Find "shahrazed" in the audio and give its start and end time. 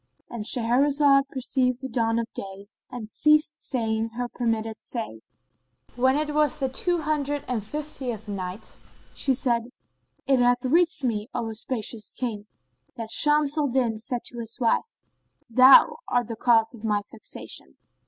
0.45-1.27